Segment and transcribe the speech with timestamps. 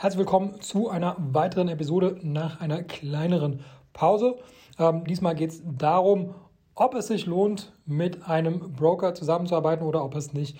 [0.00, 4.36] Herzlich willkommen zu einer weiteren Episode nach einer kleineren Pause.
[4.78, 6.36] Ähm, diesmal geht es darum,
[6.76, 10.56] ob es sich lohnt, mit einem Broker zusammenzuarbeiten oder ob es nicht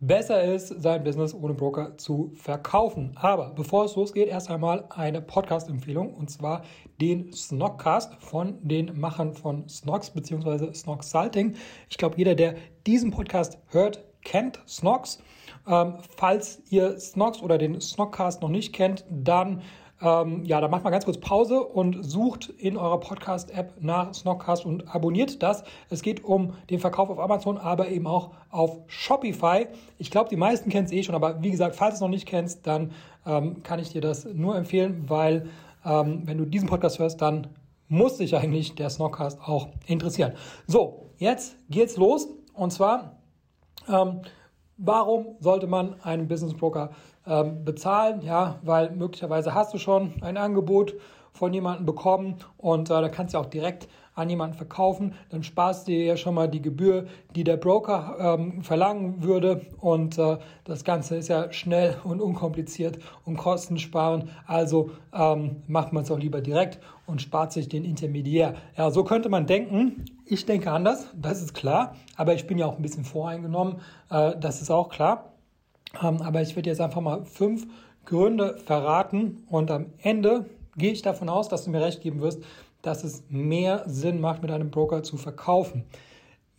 [0.00, 3.12] besser ist, sein Business ohne Broker zu verkaufen.
[3.14, 6.60] Aber bevor es losgeht, erst einmal eine Podcast-Empfehlung und zwar
[7.00, 10.74] den Snockcast von den Machern von Snocks bzw.
[10.74, 11.54] Snock Salting.
[11.88, 12.56] Ich glaube, jeder, der
[12.86, 15.20] diesen Podcast hört, kennt Snox.
[15.66, 19.62] Ähm, falls ihr Snox oder den Snockcast noch nicht kennt, dann
[20.02, 24.66] ähm, ja, dann macht mal ganz kurz Pause und sucht in eurer Podcast-App nach Snockcast
[24.66, 25.62] und abonniert das.
[25.90, 29.68] Es geht um den Verkauf auf Amazon, aber eben auch auf Shopify.
[29.98, 32.08] Ich glaube, die meisten kennen es eh schon, aber wie gesagt, falls du es noch
[32.08, 32.90] nicht kennst, dann
[33.24, 35.48] ähm, kann ich dir das nur empfehlen, weil
[35.84, 37.46] ähm, wenn du diesen Podcast hörst, dann
[37.88, 40.32] muss sich eigentlich der Snockcast auch interessieren.
[40.66, 43.21] So, jetzt geht's los und zwar
[43.88, 44.20] ähm,
[44.76, 46.90] warum sollte man einen Business Broker
[47.26, 48.22] ähm, bezahlen?
[48.22, 50.94] Ja, weil möglicherweise hast du schon ein Angebot
[51.32, 55.88] von jemandem bekommen und äh, da kannst du auch direkt an jemanden verkaufen, dann sparst
[55.88, 60.36] du dir ja schon mal die Gebühr, die der Broker ähm, verlangen würde und äh,
[60.64, 66.18] das Ganze ist ja schnell und unkompliziert und kostensparen, also ähm, macht man es auch
[66.18, 68.54] lieber direkt und spart sich den Intermediär.
[68.76, 70.04] Ja, so könnte man denken.
[70.26, 73.76] Ich denke anders, das ist klar, aber ich bin ja auch ein bisschen voreingenommen,
[74.10, 75.32] äh, das ist auch klar.
[76.02, 77.66] Ähm, aber ich werde jetzt einfach mal fünf
[78.04, 82.42] Gründe verraten und am Ende gehe ich davon aus, dass du mir recht geben wirst,
[82.82, 85.84] dass es mehr Sinn macht, mit einem Broker zu verkaufen.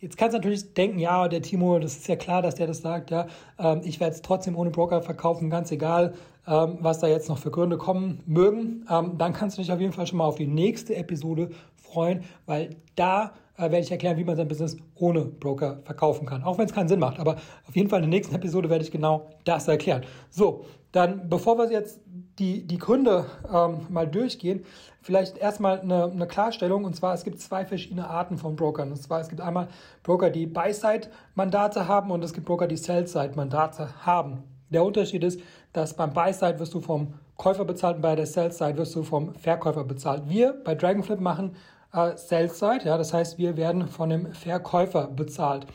[0.00, 2.82] Jetzt kannst du natürlich denken, ja, der Timo, das ist ja klar, dass der das
[2.82, 3.26] sagt, ja,
[3.58, 6.14] ähm, ich werde es trotzdem ohne Broker verkaufen, ganz egal,
[6.46, 8.84] ähm, was da jetzt noch für Gründe kommen mögen.
[8.90, 12.24] Ähm, dann kannst du dich auf jeden Fall schon mal auf die nächste Episode freuen,
[12.44, 16.42] weil da äh, werde ich erklären, wie man sein Business ohne Broker verkaufen kann.
[16.42, 17.18] Auch wenn es keinen Sinn macht.
[17.18, 20.02] Aber auf jeden Fall in der nächsten Episode werde ich genau das erklären.
[20.30, 22.00] So, dann bevor wir jetzt
[22.38, 24.64] die, die Gründe ähm, mal durchgehen,
[25.02, 26.84] vielleicht erstmal eine, eine Klarstellung.
[26.84, 28.90] Und zwar, es gibt zwei verschiedene Arten von Brokern.
[28.90, 29.68] Und zwar, es gibt einmal
[30.02, 34.42] Broker, die Buy-Side-Mandate haben und es gibt Broker, die Sell-Side-Mandate haben.
[34.70, 35.40] Der Unterschied ist,
[35.72, 39.34] dass beim Buy-Side wirst du vom Käufer bezahlt und bei der Sell-Side wirst du vom
[39.34, 40.28] Verkäufer bezahlt.
[40.28, 41.54] Wir bei Dragonflip machen
[41.94, 45.66] äh, Sell-Side, ja, das heißt, wir werden von dem Verkäufer bezahlt.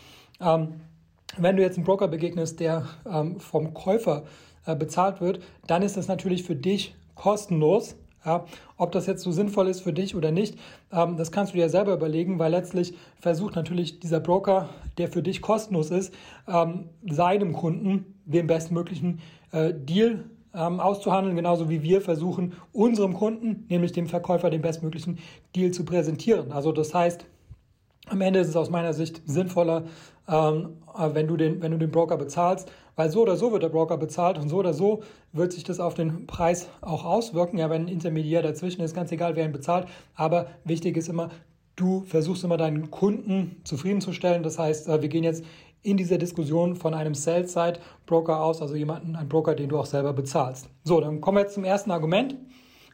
[0.42, 0.82] Ähm,
[1.38, 4.24] wenn du jetzt einen Broker begegnest, der ähm, vom Käufer
[4.66, 7.96] äh, bezahlt wird, dann ist das natürlich für dich kostenlos.
[8.26, 8.44] Ja,
[8.76, 10.60] ob das jetzt so sinnvoll ist für dich oder nicht,
[10.92, 15.24] ähm, das kannst du dir selber überlegen, weil letztlich versucht natürlich dieser Broker, der für
[15.24, 16.14] dich kostenlos ist,
[16.46, 19.22] ähm, seinem Kunden den bestmöglichen
[19.54, 25.20] äh, Deal ähm, auszuhandeln, genauso wie wir versuchen, unserem Kunden, nämlich dem Verkäufer, den bestmöglichen
[25.56, 26.52] Deal zu präsentieren.
[26.52, 27.26] Also das heißt,
[28.08, 29.84] am Ende ist es aus meiner Sicht sinnvoller,
[30.28, 30.78] ähm,
[31.14, 33.98] wenn, du den, wenn du den Broker bezahlst, weil so oder so wird der Broker
[33.98, 37.58] bezahlt und so oder so wird sich das auf den Preis auch auswirken.
[37.58, 39.88] Ja, wenn ein Intermediär dazwischen ist, ganz egal, wer ihn bezahlt.
[40.16, 41.30] Aber wichtig ist immer,
[41.76, 44.44] du versuchst immer deinen Kunden zufriedenzustellen.
[44.44, 45.46] Das heißt, äh, wir gehen jetzt
[45.82, 50.14] in dieser Diskussion von einem Sell-Side-Broker aus, also jemanden, ein Broker, den du auch selber
[50.14, 50.70] bezahlst.
[50.84, 52.36] So, dann kommen wir jetzt zum ersten Argument.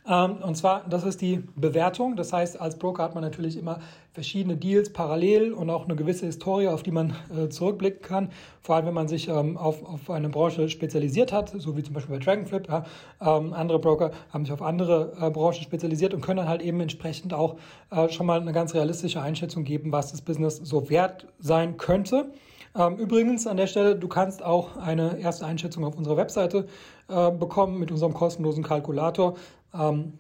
[0.08, 2.16] Ähm, und zwar, das ist die Bewertung.
[2.16, 3.80] Das heißt, als Broker hat man natürlich immer
[4.14, 8.30] verschiedene Deals parallel und auch eine gewisse Historie, auf die man äh, zurückblicken kann.
[8.62, 12.18] Vor allem, wenn man sich ähm, auf, eine Branche spezialisiert hat, so wie zum Beispiel
[12.18, 12.68] bei Dragonflip.
[12.70, 16.80] Ähm, andere Broker haben sich auf andere äh, Branchen spezialisiert und können dann halt eben
[16.80, 17.56] entsprechend auch
[17.90, 22.32] äh, schon mal eine ganz realistische Einschätzung geben, was das Business so wert sein könnte.
[22.76, 26.68] Ähm, übrigens an der Stelle, du kannst auch eine erste Einschätzung auf unserer Webseite
[27.08, 29.36] äh, bekommen mit unserem kostenlosen Kalkulator.
[29.74, 30.14] Ähm,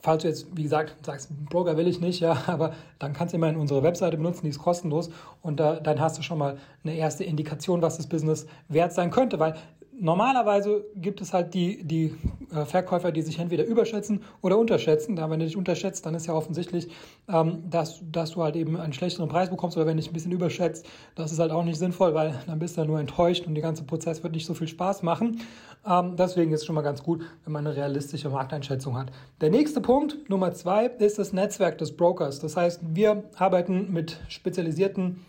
[0.00, 3.36] falls du jetzt, wie gesagt, sagst, Broker will ich nicht, ja, aber dann kannst du
[3.36, 5.10] immerhin unsere Webseite benutzen, die ist kostenlos
[5.42, 9.10] und da, dann hast du schon mal eine erste Indikation, was das Business wert sein
[9.10, 9.56] könnte, weil
[9.98, 12.14] normalerweise gibt es halt die, die
[12.48, 15.16] Verkäufer, die sich entweder überschätzen oder unterschätzen.
[15.16, 16.88] Da, wenn du dich unterschätzt, dann ist ja offensichtlich,
[17.28, 19.76] ähm, dass, dass du halt eben einen schlechteren Preis bekommst.
[19.76, 22.58] Oder wenn du dich ein bisschen überschätzt, das ist halt auch nicht sinnvoll, weil dann
[22.58, 25.40] bist du nur enttäuscht und der ganze Prozess wird nicht so viel Spaß machen.
[25.86, 29.10] Ähm, deswegen ist es schon mal ganz gut, wenn man eine realistische Markteinschätzung hat.
[29.40, 32.40] Der nächste Punkt, Nummer zwei, ist das Netzwerk des Brokers.
[32.40, 35.24] Das heißt, wir arbeiten mit spezialisierten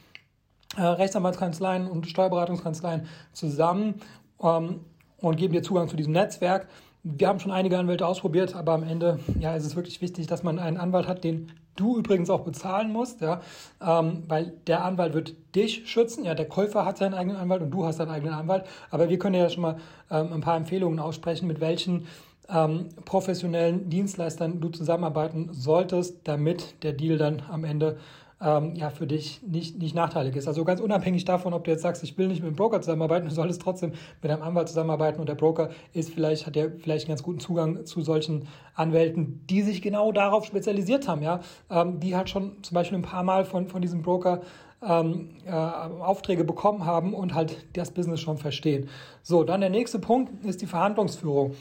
[0.76, 4.02] äh, Rechtsanwaltskanzleien und Steuerberatungskanzleien zusammen
[4.42, 4.82] ähm,
[5.20, 6.68] und geben dir Zugang zu diesem Netzwerk.
[7.16, 10.44] Wir haben schon einige Anwälte ausprobiert, aber am Ende ja, ist es wirklich wichtig, dass
[10.44, 13.40] man einen Anwalt hat, den du übrigens auch bezahlen musst, ja,
[13.82, 16.26] ähm, weil der Anwalt wird dich schützen.
[16.26, 18.66] Ja, der Käufer hat seinen eigenen Anwalt und du hast deinen eigenen Anwalt.
[18.90, 19.78] Aber wir können ja schon mal
[20.12, 22.08] ähm, ein paar Empfehlungen aussprechen, mit welchen
[22.50, 27.98] ähm, professionellen Dienstleistern du zusammenarbeiten solltest, damit der Deal dann am Ende
[28.42, 30.48] ähm, ja für dich nicht, nicht nachteilig ist.
[30.48, 33.26] Also ganz unabhängig davon, ob du jetzt sagst, ich will nicht mit einem Broker zusammenarbeiten,
[33.30, 37.06] du solltest trotzdem mit einem Anwalt zusammenarbeiten und der Broker ist vielleicht, hat ja vielleicht
[37.06, 41.40] einen ganz guten Zugang zu solchen Anwälten, die sich genau darauf spezialisiert haben, ja,
[41.70, 44.42] ähm, die halt schon zum Beispiel ein paar Mal von, von diesem Broker
[44.86, 48.90] ähm, äh, Aufträge bekommen haben und halt das Business schon verstehen.
[49.24, 51.56] So, dann der nächste Punkt ist die Verhandlungsführung.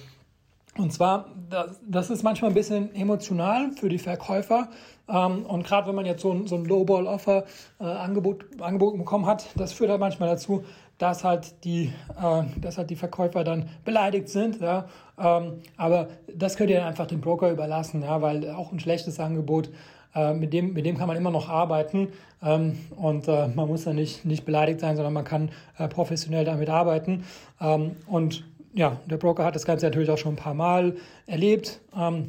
[0.78, 4.68] Und zwar, das, das ist manchmal ein bisschen emotional für die Verkäufer.
[5.08, 7.44] Ähm, und gerade wenn man jetzt so ein, so ein Lowball-Offer
[7.78, 10.64] äh, bekommen hat, das führt halt manchmal dazu,
[10.98, 14.60] dass halt die, äh, dass halt die Verkäufer dann beleidigt sind.
[14.60, 14.86] Ja?
[15.18, 19.70] Ähm, aber das könnt ihr einfach dem Broker überlassen, ja, weil auch ein schlechtes Angebot
[20.14, 22.08] äh, mit, dem, mit dem kann man immer noch arbeiten
[22.42, 26.44] ähm, und äh, man muss da nicht, nicht beleidigt sein, sondern man kann äh, professionell
[26.44, 27.24] damit arbeiten.
[27.60, 28.44] Ähm, und
[28.76, 30.96] ja, der Broker hat das Ganze natürlich auch schon ein paar Mal
[31.26, 32.28] erlebt ähm,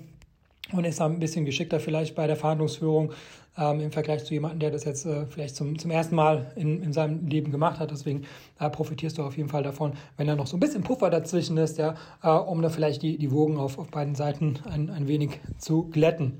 [0.72, 3.12] und ist ein bisschen geschickter vielleicht bei der Verhandlungsführung
[3.58, 6.82] ähm, im Vergleich zu jemandem, der das jetzt äh, vielleicht zum, zum ersten Mal in,
[6.82, 7.92] in seinem Leben gemacht hat.
[7.92, 8.24] Deswegen
[8.60, 11.58] äh, profitierst du auf jeden Fall davon, wenn da noch so ein bisschen Puffer dazwischen
[11.58, 15.08] ist, ja, äh, um da vielleicht die, die Wogen auf, auf beiden Seiten ein, ein
[15.08, 16.40] wenig zu glätten.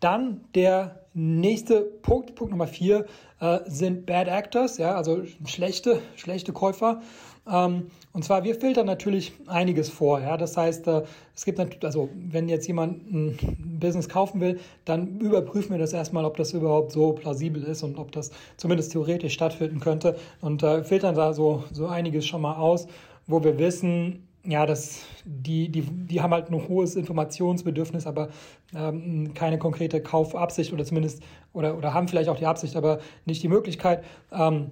[0.00, 3.06] Dann der nächste Punkt, Punkt Nummer vier,
[3.40, 7.02] äh, sind Bad Actors, ja, also schlechte, schlechte Käufer.
[7.50, 10.20] Ähm, und zwar, wir filtern natürlich einiges vor.
[10.20, 10.36] Ja?
[10.36, 11.02] Das heißt, äh,
[11.34, 13.38] es gibt natürlich, also wenn jetzt jemand ein
[13.80, 17.98] Business kaufen will, dann überprüfen wir das erstmal, ob das überhaupt so plausibel ist und
[17.98, 22.56] ob das zumindest theoretisch stattfinden könnte und äh, filtern da so, so einiges schon mal
[22.56, 22.86] aus,
[23.26, 28.28] wo wir wissen, ja, das, die, die, die haben halt ein hohes Informationsbedürfnis, aber
[28.74, 31.22] ähm, keine konkrete Kaufabsicht oder zumindest,
[31.54, 34.04] oder, oder haben vielleicht auch die Absicht, aber nicht die Möglichkeit.
[34.30, 34.70] Ähm,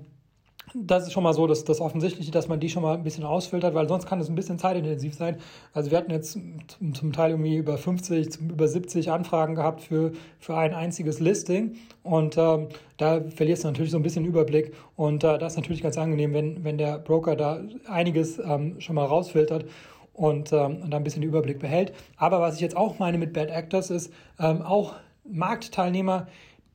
[0.74, 3.24] das ist schon mal so dass das Offensichtliche, dass man die schon mal ein bisschen
[3.24, 5.36] ausfiltert, weil sonst kann es ein bisschen zeitintensiv sein.
[5.72, 6.38] Also wir hatten jetzt
[6.94, 12.36] zum Teil irgendwie über 50, über 70 Anfragen gehabt für, für ein einziges Listing und
[12.38, 15.98] ähm, da verlierst du natürlich so ein bisschen Überblick und äh, das ist natürlich ganz
[15.98, 19.66] angenehm, wenn, wenn der Broker da einiges ähm, schon mal rausfiltert
[20.14, 21.92] und, ähm, und da ein bisschen Überblick behält.
[22.16, 24.94] Aber was ich jetzt auch meine mit Bad Actors ist, ähm, auch
[25.24, 26.26] Marktteilnehmer,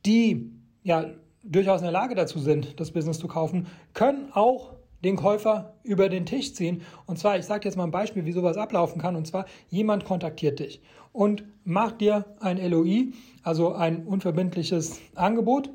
[0.06, 0.52] die
[0.84, 1.06] ja
[1.48, 4.74] durchaus in der Lage dazu sind, das Business zu kaufen, können auch
[5.04, 6.82] den Käufer über den Tisch ziehen.
[7.06, 9.16] Und zwar, ich sage jetzt mal ein Beispiel, wie sowas ablaufen kann.
[9.16, 13.14] Und zwar, jemand kontaktiert dich und macht dir ein LOI,
[13.44, 15.70] also ein unverbindliches Angebot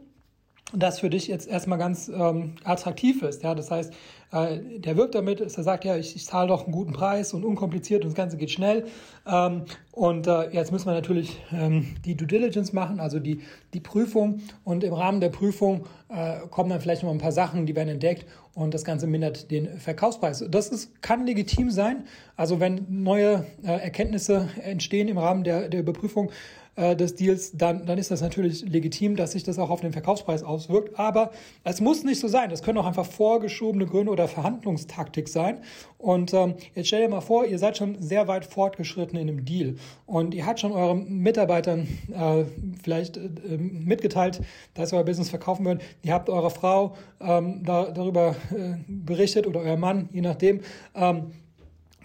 [0.75, 3.43] das für dich jetzt erstmal ganz ähm, attraktiv ist.
[3.43, 3.93] Ja, das heißt,
[4.33, 7.35] äh, der wirkt damit, dass er sagt, ja, ich, ich zahle doch einen guten Preis
[7.35, 8.87] und unkompliziert und das Ganze geht schnell.
[9.27, 13.43] Ähm, und äh, jetzt müssen wir natürlich ähm, die Due Diligence machen, also die,
[13.75, 14.41] die Prüfung.
[14.65, 17.91] Und im Rahmen der Prüfung äh, kommen dann vielleicht noch ein paar Sachen, die werden
[17.91, 20.45] entdeckt und das Ganze mindert den Verkaufspreis.
[20.51, 22.05] Das ist, kann legitim sein.
[22.37, 26.31] Also wenn neue äh, Erkenntnisse entstehen im Rahmen der, der Überprüfung,
[26.75, 29.93] äh, des Deals, dann, dann ist das natürlich legitim, dass sich das auch auf den
[29.93, 30.99] Verkaufspreis auswirkt.
[30.99, 31.31] Aber
[31.65, 32.49] es muss nicht so sein.
[32.49, 35.59] Das können auch einfach vorgeschobene Gründe oder Verhandlungstaktik sein.
[35.99, 39.45] Und ähm, jetzt stell dir mal vor, ihr seid schon sehr weit fortgeschritten in einem
[39.45, 39.77] Deal
[40.07, 42.45] und ihr habt schon euren Mitarbeitern äh,
[42.83, 43.21] vielleicht äh,
[43.59, 44.41] mitgeteilt,
[44.75, 45.83] dass ihr euer Business verkaufen wollt.
[46.03, 50.61] Ihr habt eurer Frau ähm, da, darüber äh, berichtet oder euer Mann, je nachdem.
[50.95, 51.33] Ähm,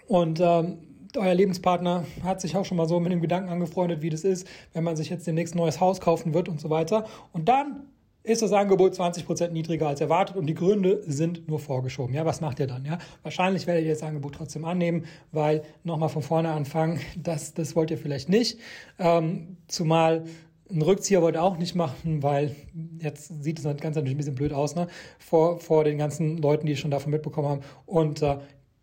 [0.06, 0.78] und ähm,
[1.18, 4.46] euer Lebenspartner hat sich auch schon mal so mit dem Gedanken angefreundet, wie das ist,
[4.72, 7.04] wenn man sich jetzt demnächst ein neues Haus kaufen wird und so weiter.
[7.32, 7.84] Und dann
[8.22, 12.14] ist das Angebot 20% niedriger als erwartet und die Gründe sind nur vorgeschoben.
[12.14, 12.84] Ja, was macht ihr dann?
[12.84, 17.74] Ja, wahrscheinlich werdet ihr das Angebot trotzdem annehmen, weil nochmal von vorne anfangen, das, das
[17.74, 18.58] wollt ihr vielleicht nicht.
[18.98, 20.24] Ähm, zumal
[20.70, 22.54] ein Rückzieher wollt ihr auch nicht machen, weil
[22.98, 24.86] jetzt sieht es das Ganze natürlich ein bisschen blöd aus, ne?
[25.18, 27.60] Vor, vor den ganzen Leuten, die schon davon mitbekommen haben.
[27.86, 28.36] Und äh,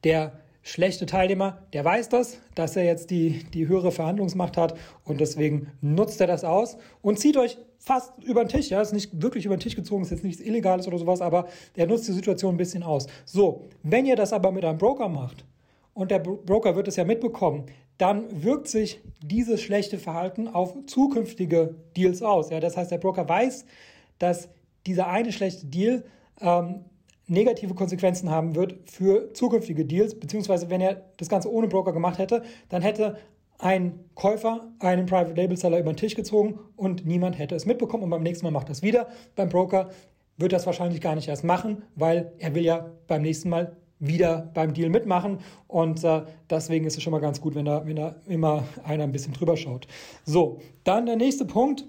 [0.03, 0.31] der
[0.65, 5.71] schlechte Teilnehmer, der weiß das, dass er jetzt die, die höhere Verhandlungsmacht hat und deswegen
[5.79, 8.71] nutzt er das aus und zieht euch fast über den Tisch.
[8.71, 11.47] Ja, ist nicht wirklich über den Tisch gezogen, ist jetzt nichts Illegales oder sowas, aber
[11.75, 13.05] er nutzt die Situation ein bisschen aus.
[13.25, 15.45] So, wenn ihr das aber mit einem Broker macht
[15.93, 17.67] und der Broker wird es ja mitbekommen,
[17.99, 22.49] dann wirkt sich dieses schlechte Verhalten auf zukünftige Deals aus.
[22.49, 23.65] Ja, das heißt, der Broker weiß,
[24.17, 24.49] dass
[24.87, 26.03] dieser eine schlechte Deal
[26.41, 26.85] ähm,
[27.27, 32.19] negative Konsequenzen haben wird für zukünftige Deals, beziehungsweise wenn er das Ganze ohne Broker gemacht
[32.19, 33.17] hätte, dann hätte
[33.57, 38.03] ein Käufer einen Private Label Seller über den Tisch gezogen und niemand hätte es mitbekommen
[38.03, 39.07] und beim nächsten Mal macht das wieder.
[39.35, 39.89] Beim Broker
[40.37, 44.51] wird das wahrscheinlich gar nicht erst machen, weil er will ja beim nächsten Mal wieder
[44.53, 47.95] beim Deal mitmachen und äh, deswegen ist es schon mal ganz gut, wenn da, wenn
[47.95, 49.87] da immer einer ein bisschen drüber schaut.
[50.25, 51.85] So, dann der nächste Punkt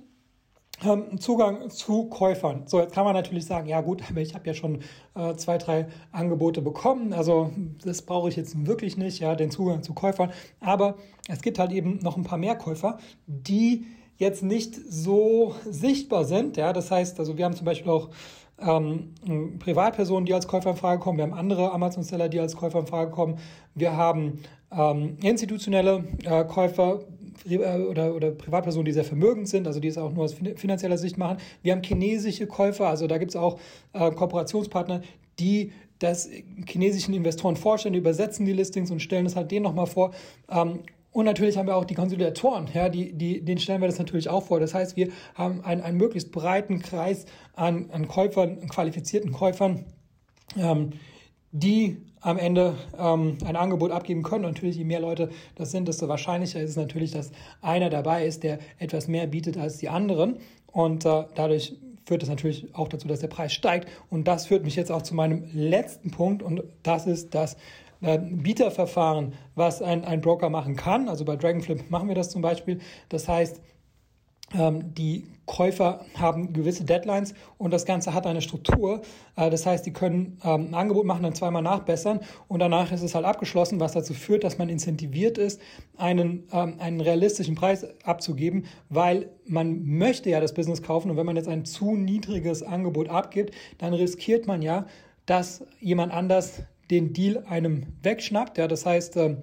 [0.85, 2.63] ähm, Zugang zu Käufern.
[2.67, 4.81] So, jetzt kann man natürlich sagen, ja gut, aber ich habe ja schon
[5.15, 7.51] äh, zwei, drei Angebote bekommen, also
[7.85, 10.33] das brauche ich jetzt wirklich nicht, ja, den Zugang zu Käufern.
[10.61, 10.97] Aber
[11.29, 13.87] es gibt halt eben noch ein paar mehr Käufer, die
[14.19, 16.57] jetzt nicht so sichtbar sind.
[16.57, 18.11] Ja, das heißt, also wir haben zum Beispiel auch
[18.59, 21.19] ähm, Privatpersonen, die als Käufer in Frage kommen.
[21.19, 23.39] Wir haben andere Amazon-Seller, die als Käufer in Frage kommen.
[23.75, 24.41] Wir haben
[24.73, 27.01] ähm, institutionelle äh, Käufer
[27.45, 31.19] oder, oder Privatpersonen, die sehr vermögend sind, also die es auch nur aus finanzieller Sicht
[31.19, 31.39] machen.
[31.63, 33.59] Wir haben chinesische Käufer, also da gibt es auch
[33.93, 35.03] äh, Kooperationspartner,
[35.39, 36.29] die das
[36.69, 40.13] chinesischen Investoren vorstellen, die übersetzen die Listings und stellen es halt denen nochmal vor.
[40.51, 40.81] Ähm,
[41.13, 44.29] und natürlich haben wir auch die Konsolidatoren, ja, die, die, denen stellen wir das natürlich
[44.29, 44.61] auch vor.
[44.61, 47.25] Das heißt, wir haben einen, einen möglichst breiten Kreis
[47.55, 49.87] an, an Käufern, qualifizierten Käufern,
[50.59, 50.91] ähm,
[51.53, 54.45] die am Ende ähm, ein Angebot abgeben können.
[54.45, 57.31] Und natürlich, je mehr Leute das sind, desto wahrscheinlicher ist es natürlich, dass
[57.63, 60.39] einer dabei ist, der etwas mehr bietet als die anderen.
[60.67, 63.89] Und äh, dadurch führt das natürlich auch dazu, dass der Preis steigt.
[64.11, 66.43] Und das führt mich jetzt auch zu meinem letzten Punkt.
[66.43, 67.57] Und das ist das
[68.01, 71.09] äh, Bieterverfahren, was ein, ein Broker machen kann.
[71.09, 72.81] Also bei Dragonflip machen wir das zum Beispiel.
[73.09, 73.61] Das heißt,
[74.53, 79.03] die Käufer haben gewisse Deadlines und das Ganze hat eine Struktur.
[79.37, 83.03] Äh, das heißt, die können ähm, ein Angebot machen, dann zweimal nachbessern und danach ist
[83.03, 85.61] es halt abgeschlossen, was dazu führt, dass man incentiviert ist,
[85.97, 91.27] einen, ähm, einen realistischen Preis abzugeben, weil man möchte ja das Business kaufen und wenn
[91.27, 94.87] man jetzt ein zu niedriges Angebot abgibt, dann riskiert man ja,
[95.27, 98.59] dass jemand anders den Deal einem wegschnappt.
[98.59, 99.39] Ja, das heißt, ähm,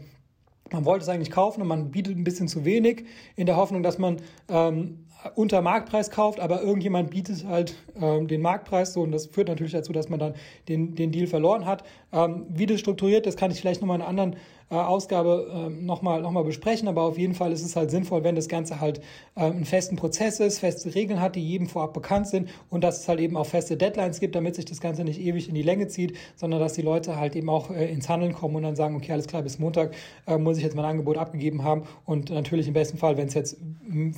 [0.71, 3.05] man wollte es eigentlich kaufen und man bietet ein bisschen zu wenig
[3.35, 4.17] in der Hoffnung, dass man
[4.49, 5.05] ähm,
[5.35, 9.73] unter Marktpreis kauft, aber irgendjemand bietet halt ähm, den Marktpreis so und das führt natürlich
[9.73, 10.33] dazu, dass man dann
[10.67, 11.83] den, den Deal verloren hat.
[12.11, 14.35] Ähm, wie das strukturiert ist, kann ich vielleicht nochmal in einer anderen
[14.69, 18.23] äh, Ausgabe äh, nochmal noch mal besprechen, aber auf jeden Fall ist es halt sinnvoll,
[18.23, 18.99] wenn das Ganze halt
[19.35, 23.01] äh, einen festen Prozess ist, feste Regeln hat, die jedem vorab bekannt sind und dass
[23.01, 25.61] es halt eben auch feste Deadlines gibt, damit sich das Ganze nicht ewig in die
[25.61, 28.75] Länge zieht, sondern dass die Leute halt eben auch äh, ins Handeln kommen und dann
[28.75, 29.93] sagen, okay, alles klar, bis Montag
[30.27, 31.83] äh, muss ich jetzt mein Angebot abgegeben haben.
[32.05, 33.57] Und natürlich im besten Fall, wenn es jetzt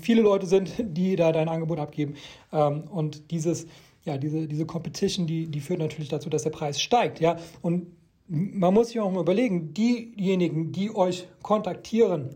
[0.02, 2.16] viele Leute sind, die da dein Angebot abgeben.
[2.52, 3.68] Ähm, und dieses
[4.06, 7.38] ja, diese, diese Competition, die, die führt natürlich dazu, dass der Preis steigt, ja.
[7.62, 7.88] Und
[8.28, 12.36] man muss sich auch mal überlegen, diejenigen, die euch kontaktieren,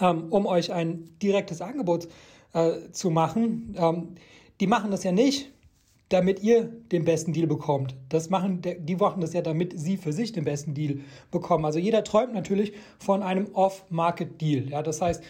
[0.00, 2.08] ähm, um euch ein direktes Angebot
[2.52, 4.14] äh, zu machen, ähm,
[4.60, 5.52] die machen das ja nicht,
[6.08, 7.94] damit ihr den besten Deal bekommt.
[8.08, 11.00] Das machen, die machen das ja, damit sie für sich den besten Deal
[11.30, 11.64] bekommen.
[11.64, 14.70] Also jeder träumt natürlich von einem Off-Market-Deal.
[14.70, 15.22] Ja, das heißt,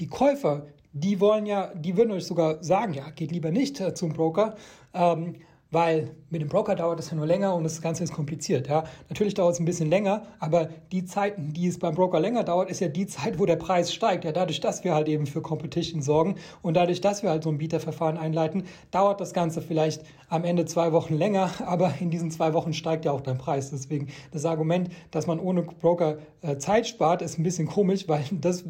[0.00, 3.94] die Käufer, die wollen ja, die würden euch sogar sagen, ja, geht lieber nicht äh,
[3.94, 4.56] zum Broker,
[4.94, 5.36] ähm,
[5.70, 8.68] weil mit dem Broker dauert es ja nur länger und das Ganze ist kompliziert.
[8.68, 8.84] Ja.
[9.08, 12.70] Natürlich dauert es ein bisschen länger, aber die Zeiten, die es beim Broker länger dauert,
[12.70, 14.24] ist ja die Zeit, wo der Preis steigt.
[14.24, 17.50] Ja, dadurch, dass wir halt eben für Competition sorgen und dadurch, dass wir halt so
[17.50, 22.30] ein Bieterverfahren einleiten, dauert das Ganze vielleicht am Ende zwei Wochen länger, aber in diesen
[22.30, 23.70] zwei Wochen steigt ja auch dein Preis.
[23.70, 28.24] Deswegen das Argument, dass man ohne Broker äh, Zeit spart, ist ein bisschen komisch, weil
[28.32, 28.64] das,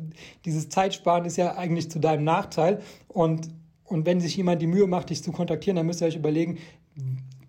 [0.45, 3.49] dieses Zeitsparen ist ja eigentlich zu deinem Nachteil und
[3.91, 6.59] und wenn sich jemand die Mühe macht, dich zu kontaktieren, dann müsst ihr euch überlegen,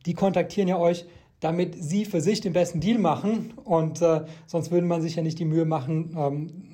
[0.05, 1.05] die kontaktieren ja euch,
[1.39, 3.53] damit sie für sich den besten Deal machen.
[3.63, 6.71] Und äh, sonst würde man sich ja nicht die Mühe machen, ähm,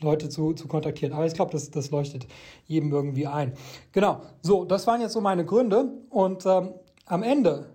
[0.00, 1.12] Leute zu, zu kontaktieren.
[1.12, 2.26] Aber ich glaube, das, das leuchtet
[2.66, 3.54] jedem irgendwie ein.
[3.92, 5.92] Genau, so, das waren jetzt so meine Gründe.
[6.10, 6.74] Und ähm,
[7.06, 7.70] am Ende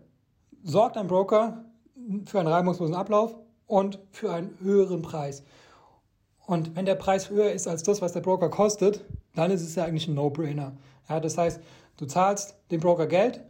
[0.64, 1.66] sorgt ein Broker
[2.26, 3.36] für einen reibungslosen Ablauf
[3.68, 5.44] und für einen höheren Preis.
[6.46, 9.06] Und wenn der Preis höher ist als das, was der Broker kostet,
[9.36, 10.74] dann ist es ja eigentlich ein No-Brainer.
[11.08, 11.62] Ja, das heißt,
[11.98, 13.42] du zahlst dem Broker Geld,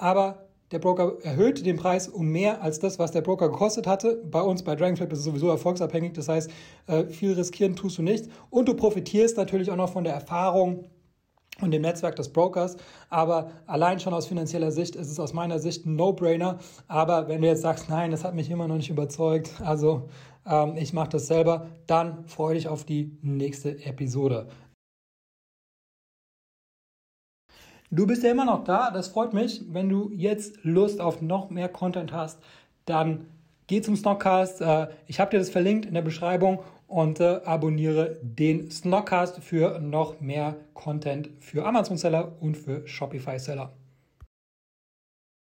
[0.00, 4.22] aber der Broker erhöht den Preis um mehr als das, was der Broker gekostet hatte.
[4.30, 6.12] Bei uns bei Dragonflip ist es sowieso erfolgsabhängig.
[6.12, 6.50] Das heißt,
[6.86, 8.26] äh, viel riskieren tust du nicht.
[8.50, 10.84] Und du profitierst natürlich auch noch von der Erfahrung
[11.60, 12.76] und dem Netzwerk des Brokers.
[13.08, 16.58] Aber allein schon aus finanzieller Sicht ist es aus meiner Sicht ein No-Brainer.
[16.86, 20.08] Aber wenn du jetzt sagst, nein, das hat mich immer noch nicht überzeugt, also
[20.46, 24.46] ähm, ich mache das selber, dann freue dich auf die nächste Episode.
[27.92, 29.62] Du bist ja immer noch da, das freut mich.
[29.68, 32.38] Wenn du jetzt Lust auf noch mehr Content hast,
[32.84, 33.26] dann
[33.66, 34.60] geh zum Snockcast.
[34.60, 39.80] Äh, ich habe dir das verlinkt in der Beschreibung und äh, abonniere den Snockcast für
[39.80, 43.72] noch mehr Content für Amazon-Seller und für Shopify-Seller.